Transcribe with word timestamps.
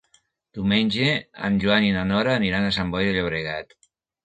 Diumenge 0.57 1.09
en 1.49 1.59
Joan 1.65 1.87
i 1.89 1.93
na 1.99 2.07
Nora 2.15 2.35
aniran 2.41 2.69
a 2.69 2.75
Sant 2.81 2.93
Boi 2.99 3.09
de 3.11 3.15
Llobregat. 3.21 3.81